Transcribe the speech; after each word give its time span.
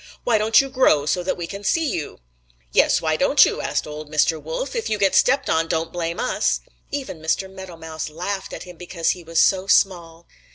Why 0.23 0.39
don't 0.39 0.59
you 0.59 0.67
grow 0.67 1.05
so 1.05 1.21
that 1.21 1.37
we 1.37 1.45
can 1.45 1.63
see 1.63 1.87
you?' 1.87 2.21
"'Yes, 2.71 3.01
why 3.01 3.17
don't 3.17 3.45
you?' 3.45 3.61
asked 3.61 3.85
old 3.85 4.09
Mr. 4.11 4.41
Wolf. 4.41 4.75
'If 4.75 4.89
you 4.89 4.97
get 4.97 5.13
stepped 5.13 5.47
on, 5.47 5.67
don't 5.67 5.93
blame 5.93 6.19
us.' 6.19 6.61
Even 6.89 7.19
Mr. 7.21 7.47
Meadow 7.47 7.77
Mouse 7.77 8.09
laughed 8.09 8.51
at 8.51 8.63
him 8.63 8.77
because 8.77 9.11
he 9.11 9.23
was 9.23 9.39
so 9.39 9.67
small. 9.67 10.25